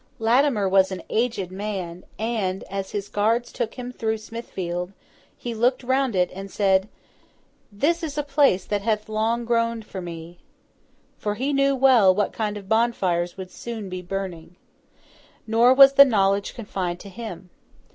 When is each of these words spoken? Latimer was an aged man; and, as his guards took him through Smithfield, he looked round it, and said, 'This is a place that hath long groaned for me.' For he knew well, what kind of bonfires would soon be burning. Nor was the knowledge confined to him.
Latimer 0.17 0.67
was 0.67 0.91
an 0.91 1.03
aged 1.11 1.51
man; 1.51 2.03
and, 2.17 2.63
as 2.71 2.89
his 2.89 3.07
guards 3.07 3.51
took 3.51 3.75
him 3.75 3.91
through 3.91 4.17
Smithfield, 4.17 4.93
he 5.37 5.53
looked 5.53 5.83
round 5.83 6.15
it, 6.15 6.31
and 6.33 6.49
said, 6.49 6.89
'This 7.71 8.01
is 8.01 8.17
a 8.17 8.23
place 8.23 8.65
that 8.65 8.81
hath 8.81 9.07
long 9.07 9.45
groaned 9.45 9.85
for 9.85 10.01
me.' 10.01 10.39
For 11.19 11.35
he 11.35 11.53
knew 11.53 11.75
well, 11.75 12.15
what 12.15 12.33
kind 12.33 12.57
of 12.57 12.67
bonfires 12.67 13.37
would 13.37 13.51
soon 13.51 13.89
be 13.89 14.01
burning. 14.01 14.55
Nor 15.45 15.71
was 15.75 15.93
the 15.93 16.03
knowledge 16.03 16.55
confined 16.55 16.99
to 17.01 17.09
him. 17.09 17.51